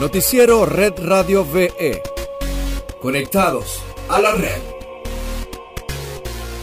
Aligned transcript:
Noticiero 0.00 0.64
Red 0.64 0.92
Radio 0.98 1.44
VE. 1.44 2.00
Conectados 3.02 3.80
a 4.08 4.20
la 4.20 4.32
red. 4.32 4.60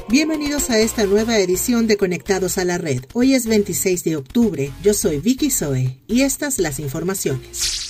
Bienvenidos 0.08 0.70
a 0.70 0.80
esta 0.80 1.06
nueva 1.06 1.38
edición 1.40 1.86
de 1.86 1.98
Conectados 1.98 2.58
a 2.58 2.64
la 2.64 2.78
Red. 2.78 3.04
Hoy 3.12 3.34
es 3.34 3.46
26 3.46 4.06
de 4.06 4.16
octubre. 4.16 4.72
Yo 4.82 4.94
soy 4.94 5.20
Vicky 5.20 5.52
Zoe 5.52 6.00
y 6.08 6.22
estas 6.22 6.60
las 6.60 6.80
informaciones. 6.80 7.85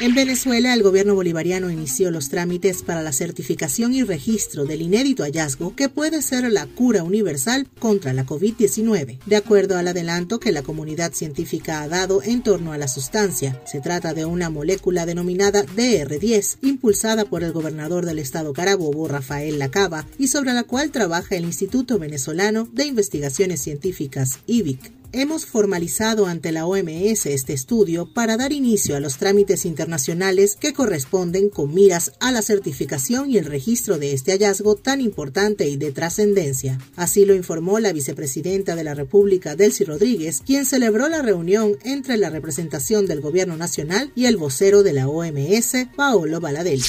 En 0.00 0.14
Venezuela, 0.14 0.74
el 0.74 0.82
gobierno 0.82 1.14
bolivariano 1.14 1.70
inició 1.70 2.10
los 2.10 2.28
trámites 2.28 2.82
para 2.82 3.02
la 3.02 3.12
certificación 3.12 3.94
y 3.94 4.02
registro 4.02 4.64
del 4.64 4.82
inédito 4.82 5.22
hallazgo 5.22 5.76
que 5.76 5.88
puede 5.88 6.20
ser 6.20 6.50
la 6.50 6.66
cura 6.66 7.04
universal 7.04 7.68
contra 7.78 8.12
la 8.12 8.26
COVID-19. 8.26 9.18
De 9.24 9.36
acuerdo 9.36 9.78
al 9.78 9.86
adelanto 9.86 10.40
que 10.40 10.52
la 10.52 10.62
comunidad 10.62 11.12
científica 11.12 11.82
ha 11.82 11.88
dado 11.88 12.22
en 12.22 12.42
torno 12.42 12.72
a 12.72 12.78
la 12.78 12.88
sustancia, 12.88 13.62
se 13.66 13.80
trata 13.80 14.14
de 14.14 14.24
una 14.24 14.50
molécula 14.50 15.06
denominada 15.06 15.64
DR10, 15.64 16.58
impulsada 16.62 17.24
por 17.24 17.44
el 17.44 17.52
gobernador 17.52 18.04
del 18.04 18.18
estado 18.18 18.52
Carabobo, 18.52 19.06
Rafael 19.06 19.58
Lacaba, 19.58 20.06
y 20.18 20.28
sobre 20.28 20.52
la 20.54 20.64
cual 20.64 20.90
trabaja 20.90 21.36
el 21.36 21.44
Instituto 21.44 21.98
Venezolano 21.98 22.68
de 22.72 22.86
Investigaciones 22.86 23.60
Científicas, 23.60 24.38
IBIC 24.46 25.03
hemos 25.14 25.46
formalizado 25.46 26.26
ante 26.26 26.50
la 26.50 26.66
OMS 26.66 27.26
este 27.26 27.52
estudio 27.52 28.06
para 28.12 28.36
dar 28.36 28.52
inicio 28.52 28.96
a 28.96 29.00
los 29.00 29.16
trámites 29.16 29.64
internacionales 29.64 30.56
que 30.58 30.72
corresponden 30.72 31.50
con 31.50 31.72
miras 31.72 32.12
a 32.20 32.32
la 32.32 32.42
certificación 32.42 33.30
y 33.30 33.38
el 33.38 33.44
registro 33.44 33.98
de 33.98 34.12
este 34.12 34.32
hallazgo 34.32 34.74
tan 34.74 35.00
importante 35.00 35.68
y 35.68 35.76
de 35.76 35.92
trascendencia. 35.92 36.78
Así 36.96 37.24
lo 37.24 37.34
informó 37.34 37.78
la 37.78 37.92
vicepresidenta 37.92 38.74
de 38.74 38.84
la 38.84 38.94
República, 38.94 39.54
Delcy 39.54 39.84
Rodríguez, 39.84 40.42
quien 40.44 40.66
celebró 40.66 41.08
la 41.08 41.22
reunión 41.22 41.78
entre 41.84 42.16
la 42.16 42.30
representación 42.30 43.06
del 43.06 43.20
Gobierno 43.20 43.56
Nacional 43.56 44.10
y 44.16 44.26
el 44.26 44.36
vocero 44.36 44.82
de 44.82 44.94
la 44.94 45.08
OMS, 45.08 45.86
Paolo 45.96 46.40
Baladelli. 46.40 46.82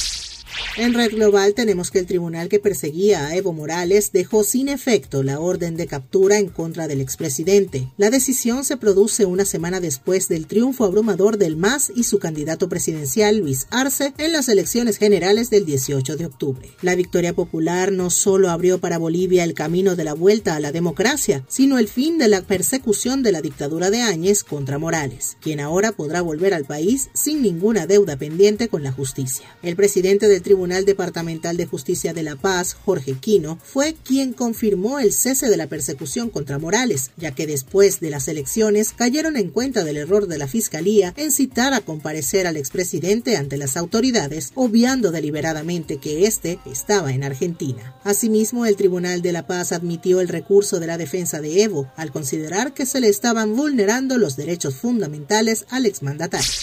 En 0.78 0.94
Red 0.94 1.12
Global 1.12 1.54
tenemos 1.54 1.90
que 1.90 2.00
el 2.00 2.06
tribunal 2.06 2.50
que 2.50 2.60
perseguía 2.60 3.28
a 3.28 3.36
Evo 3.36 3.54
Morales 3.54 4.12
dejó 4.12 4.44
sin 4.44 4.68
efecto 4.68 5.24
la 5.24 5.40
orden 5.40 5.78
de 5.78 5.88
captura 5.88 6.38
en 6.38 6.50
contra 6.50 6.88
del 6.88 7.00
expresidente. 7.00 7.88
La 7.98 8.10
decisión 8.10 8.66
se 8.66 8.76
produce 8.76 9.26
una 9.26 9.46
semana 9.46 9.80
después 9.80 10.28
del 10.28 10.48
triunfo 10.48 10.84
abrumador 10.84 11.38
del 11.38 11.56
MAS 11.56 11.94
y 11.96 12.04
su 12.04 12.20
candidato 12.20 12.68
presidencial 12.68 13.38
Luis 13.38 13.68
Arce 13.70 14.14
en 14.18 14.34
las 14.34 14.50
elecciones 14.50 14.98
generales 14.98 15.50
del 15.50 15.66
18 15.66 16.18
de 16.18 16.26
octubre. 16.26 16.70
La 16.82 16.96
victoria 16.96 17.34
popular 17.34 17.94
no 17.94 18.10
solo 18.10 18.50
abrió 18.50 18.80
para 18.80 18.98
Bolivia 18.98 19.46
el 19.46 19.54
camino 19.54 19.96
de 19.96 20.04
la 20.04 20.14
vuelta 20.14 20.56
a 20.56 20.60
la 20.60 20.74
democracia, 20.74 21.46
sino 21.48 21.80
el 21.80 21.88
fin 21.88 22.18
de 22.18 22.28
la 22.28 22.42
persecución 22.42 23.24
de 23.24 23.32
la 23.32 23.42
dictadura 23.42 23.92
de 23.92 24.02
Áñez 24.02 24.44
contra 24.44 24.78
Morales, 24.78 25.38
quien 25.40 25.62
ahora 25.62 25.94
podrá 25.94 26.22
volver 26.22 26.54
al 26.54 26.66
país 26.66 27.10
sin 27.14 27.42
ninguna 27.42 27.88
deuda 27.88 28.18
pendiente 28.18 28.68
con 28.68 28.84
la 28.84 28.92
justicia. 28.92 29.46
El 29.64 29.76
presidente 29.78 30.28
del 30.28 30.42
Tribunal 30.46 30.86
Departamental 30.86 31.58
de 31.58 31.66
Justicia 31.66 32.14
de 32.14 32.22
La 32.22 32.36
Paz, 32.36 32.76
Jorge 32.86 33.16
Quino, 33.20 33.60
fue 33.64 33.96
quien 33.96 34.32
confirmó 34.32 35.00
el 35.00 35.12
cese 35.12 35.50
de 35.50 35.58
la 35.58 35.66
persecución 35.66 36.30
contra 36.30 36.60
Morales, 36.60 37.10
ya 37.18 37.32
que 37.32 37.48
después 37.48 38.00
de 38.00 38.12
las 38.12 38.28
elecciones 38.28 38.94
cayeron 38.94 39.38
en 39.38 39.50
cuenta 39.50 39.84
del 39.84 39.98
error 39.98 40.28
de 40.28 40.38
la 40.38 40.48
Fiscalía 40.48 41.14
en 41.18 41.32
citar 41.32 41.74
a 41.74 41.82
comparecer 41.82 42.46
al 42.46 42.58
expresidente 42.58 43.38
ante 43.38 43.58
las 43.58 43.76
autoridades, 43.76 44.52
obviando 44.54 45.12
deliberadamente 45.12 45.98
que 45.98 46.28
éste 46.28 46.60
estaba 46.66 47.12
en 47.12 47.24
Argentina. 47.24 47.96
Asimismo, 48.04 48.68
el 48.68 48.76
Tribunal 48.76 49.24
de 49.24 49.32
La 49.32 49.48
Paz 49.48 49.72
admitió 49.72 50.22
el 50.22 50.28
recurso 50.28 50.80
de 50.80 50.86
la 50.86 51.00
defensa 51.00 51.42
de 51.42 51.64
Evo, 51.64 51.92
al 51.98 52.12
considerar 52.12 52.76
que 52.76 52.86
se 52.86 53.00
le 53.00 53.10
estaban 53.10 53.56
vulnerando 53.56 54.20
los 54.20 54.36
derechos 54.36 54.76
fundamentales 54.76 55.66
al 55.70 55.88
exmandatario. 55.88 56.54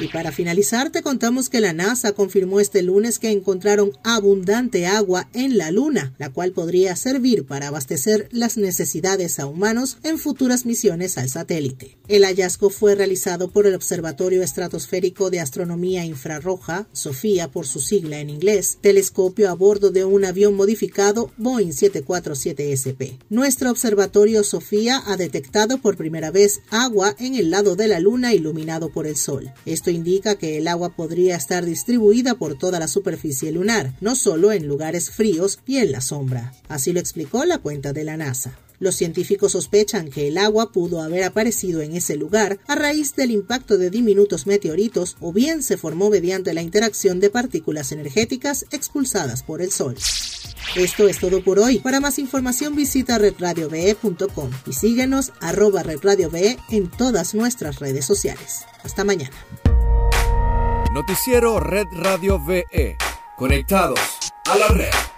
Y 0.00 0.08
para 0.08 0.30
finalizar, 0.30 0.90
te 0.90 1.02
contamos 1.02 1.48
que 1.48 1.60
la 1.60 1.72
NASA 1.72 2.12
confirmó 2.12 2.60
este 2.60 2.82
lunes 2.82 3.18
que 3.18 3.30
encontraron 3.30 3.90
abundante 4.04 4.86
agua 4.86 5.28
en 5.32 5.58
la 5.58 5.72
Luna, 5.72 6.14
la 6.18 6.30
cual 6.30 6.52
podría 6.52 6.94
servir 6.94 7.46
para 7.46 7.68
abastecer 7.68 8.28
las 8.30 8.56
necesidades 8.56 9.40
a 9.40 9.46
humanos 9.46 9.98
en 10.04 10.18
futuras 10.18 10.66
misiones 10.66 11.18
al 11.18 11.28
satélite. 11.28 11.98
El 12.06 12.24
hallazgo 12.24 12.70
fue 12.70 12.94
realizado 12.94 13.50
por 13.50 13.66
el 13.66 13.74
Observatorio 13.74 14.42
Estratosférico 14.42 15.30
de 15.30 15.40
Astronomía 15.40 16.04
Infrarroja, 16.04 16.86
SOFIA 16.92 17.50
por 17.50 17.66
su 17.66 17.80
sigla 17.80 18.20
en 18.20 18.30
inglés, 18.30 18.78
telescopio 18.80 19.50
a 19.50 19.54
bordo 19.54 19.90
de 19.90 20.04
un 20.04 20.24
avión 20.24 20.54
modificado 20.54 21.32
Boeing 21.36 21.72
747SP. 21.72 23.18
Nuestro 23.30 23.70
observatorio 23.70 24.44
SOFIA 24.44 25.02
ha 25.06 25.16
detectado 25.16 25.78
por 25.78 25.96
primera 25.96 26.30
vez 26.30 26.60
agua 26.70 27.16
en 27.18 27.34
el 27.34 27.50
lado 27.50 27.74
de 27.74 27.88
la 27.88 27.98
Luna 27.98 28.32
iluminado 28.32 28.90
por 28.90 29.06
el 29.06 29.16
Sol. 29.16 29.52
Esto 29.88 29.96
indica 29.96 30.36
que 30.36 30.58
el 30.58 30.68
agua 30.68 30.90
podría 30.90 31.34
estar 31.34 31.64
distribuida 31.64 32.34
por 32.34 32.58
toda 32.58 32.78
la 32.78 32.88
superficie 32.88 33.50
lunar, 33.52 33.94
no 34.02 34.16
solo 34.16 34.52
en 34.52 34.66
lugares 34.66 35.10
fríos 35.10 35.60
y 35.64 35.78
en 35.78 35.92
la 35.92 36.02
sombra. 36.02 36.52
Así 36.68 36.92
lo 36.92 37.00
explicó 37.00 37.46
la 37.46 37.56
cuenta 37.56 37.94
de 37.94 38.04
la 38.04 38.18
NASA. 38.18 38.58
Los 38.80 38.96
científicos 38.96 39.52
sospechan 39.52 40.10
que 40.10 40.28
el 40.28 40.36
agua 40.36 40.72
pudo 40.72 41.00
haber 41.00 41.24
aparecido 41.24 41.80
en 41.80 41.96
ese 41.96 42.16
lugar 42.16 42.60
a 42.66 42.74
raíz 42.74 43.16
del 43.16 43.30
impacto 43.30 43.78
de 43.78 43.88
diminutos 43.88 44.46
meteoritos 44.46 45.16
o 45.20 45.32
bien 45.32 45.62
se 45.62 45.78
formó 45.78 46.10
mediante 46.10 46.52
la 46.52 46.60
interacción 46.60 47.18
de 47.18 47.30
partículas 47.30 47.90
energéticas 47.90 48.66
expulsadas 48.70 49.42
por 49.42 49.62
el 49.62 49.72
Sol. 49.72 49.96
Esto 50.76 51.08
es 51.08 51.18
todo 51.18 51.42
por 51.42 51.58
hoy. 51.58 51.78
Para 51.78 51.98
más 51.98 52.18
información 52.18 52.76
visita 52.76 53.16
redradiove.com 53.16 54.50
y 54.66 54.72
síguenos 54.74 55.32
arroba 55.40 55.82
redradiove 55.82 56.58
en 56.68 56.90
todas 56.90 57.34
nuestras 57.34 57.78
redes 57.78 58.04
sociales. 58.04 58.66
Hasta 58.84 59.02
mañana. 59.02 59.34
Noticiero 60.98 61.60
Red 61.60 61.90
Radio 61.92 62.40
VE. 62.40 62.96
Conectados 63.36 64.32
a 64.46 64.58
la 64.58 64.66
red. 64.66 65.17